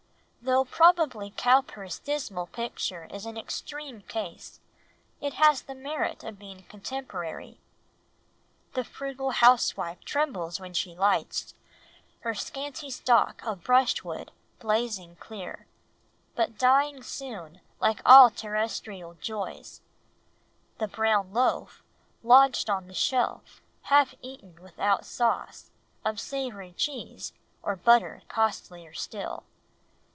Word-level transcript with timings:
Though 0.43 0.65
probably 0.65 1.29
Cowper's 1.37 1.99
dismal 1.99 2.47
picture 2.47 3.05
is 3.11 3.27
an 3.27 3.37
extreme 3.37 4.01
case, 4.01 4.59
it 5.21 5.35
has 5.35 5.61
the 5.61 5.75
merit 5.75 6.23
of 6.23 6.39
being 6.39 6.63
contemporary— 6.63 7.59
"The 8.73 8.83
frugal 8.83 9.29
housewife 9.29 10.03
trembles 10.03 10.59
when 10.59 10.73
she 10.73 10.95
lights 10.95 11.53
Her 12.21 12.33
scanty 12.33 12.89
stock 12.89 13.45
of 13.45 13.63
brushwood, 13.63 14.31
blazing 14.59 15.15
clear, 15.17 15.67
But 16.35 16.57
dying 16.57 17.03
soon 17.03 17.61
like 17.79 18.01
all 18.03 18.31
terrestrial 18.31 19.13
joys.... 19.13 19.79
The 20.79 20.87
brown 20.87 21.31
loaf 21.31 21.83
Lodged 22.23 22.67
on 22.67 22.87
the 22.87 22.95
shelf, 22.95 23.61
half 23.83 24.15
eaten 24.23 24.59
without 24.59 25.05
sauce 25.05 25.69
Of 26.03 26.19
savoury 26.19 26.73
cheese, 26.73 27.31
or 27.61 27.75
butter 27.75 28.23
costlier 28.27 28.93
still. 28.93 29.43